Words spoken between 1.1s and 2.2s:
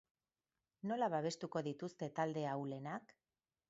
babestuko dituzte